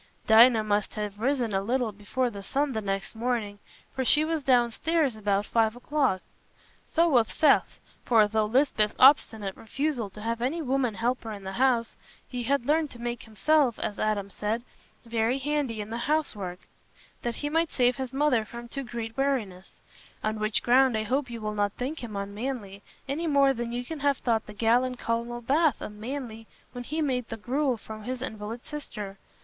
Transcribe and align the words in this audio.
Dinah 0.25 0.63
must 0.63 0.95
have 0.95 1.19
risen 1.19 1.53
a 1.53 1.61
little 1.61 1.91
before 1.91 2.31
the 2.31 2.41
sun 2.41 2.71
the 2.71 2.81
next 2.81 3.13
morning, 3.13 3.59
for 3.93 4.03
she 4.03 4.25
was 4.25 4.41
downstairs 4.41 5.15
about 5.15 5.45
five 5.45 5.75
o'clock. 5.75 6.21
So 6.85 7.07
was 7.07 7.27
Seth, 7.31 7.77
for, 8.03 8.27
through 8.27 8.45
Lisbeth's 8.45 8.95
obstinate 8.97 9.55
refusal 9.55 10.09
to 10.09 10.21
have 10.23 10.41
any 10.41 10.59
woman 10.59 10.95
helper 10.95 11.31
in 11.31 11.43
the 11.43 11.51
house, 11.51 11.97
he 12.27 12.41
had 12.41 12.65
learned 12.65 12.89
to 12.89 12.99
make 12.99 13.21
himself, 13.21 13.77
as 13.77 13.99
Adam 13.99 14.31
said, 14.31 14.63
"very 15.05 15.37
handy 15.37 15.81
in 15.81 15.91
the 15.91 15.97
housework," 16.09 16.61
that 17.21 17.35
he 17.35 17.49
might 17.51 17.69
save 17.69 17.97
his 17.97 18.11
mother 18.11 18.43
from 18.43 18.67
too 18.67 18.83
great 18.83 19.15
weariness; 19.15 19.75
on 20.23 20.39
which 20.39 20.63
ground 20.63 20.97
I 20.97 21.03
hope 21.03 21.29
you 21.29 21.41
will 21.41 21.53
not 21.53 21.73
think 21.73 22.03
him 22.03 22.15
unmanly, 22.15 22.81
any 23.07 23.27
more 23.27 23.53
than 23.53 23.71
you 23.71 23.85
can 23.85 23.99
have 23.99 24.17
thought 24.17 24.47
the 24.47 24.53
gallant 24.53 24.97
Colonel 24.97 25.41
Bath 25.41 25.79
unmanly 25.79 26.47
when 26.71 26.85
he 26.85 27.03
made 27.03 27.29
the 27.29 27.37
gruel 27.37 27.77
for 27.77 27.99
his 28.01 28.23
invalid 28.23 28.65
sister. 28.65 29.19